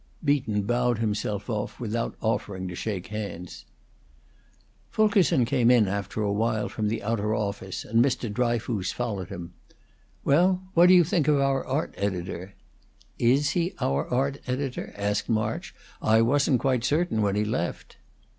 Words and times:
Beaton 0.25 0.63
bowed 0.63 0.97
himself 0.97 1.47
off, 1.47 1.79
without 1.79 2.15
offering 2.21 2.67
to 2.67 2.73
shake 2.73 3.05
hands. 3.13 3.65
Fulkerson 4.89 5.45
came 5.45 5.69
in 5.69 5.87
after 5.87 6.23
a 6.23 6.31
while 6.33 6.67
from 6.69 6.87
the 6.87 7.03
outer 7.03 7.35
office, 7.35 7.85
and 7.85 8.03
Mr. 8.03 8.27
Dryfoos 8.33 8.91
followed 8.91 9.29
him. 9.29 9.53
"Well, 10.23 10.63
what 10.73 10.87
do 10.87 10.95
you 10.95 11.03
think 11.03 11.27
of 11.27 11.39
our 11.39 11.63
art 11.63 11.93
editor?" 11.97 12.55
"Is 13.19 13.51
he 13.51 13.75
our 13.79 14.07
art 14.07 14.39
editor?" 14.47 14.91
asked 14.97 15.29
March. 15.29 15.75
"I 16.01 16.23
wasn't 16.23 16.61
quite 16.61 16.83
certain 16.83 17.21
when 17.21 17.35
he 17.35 17.45
left." 17.45 17.97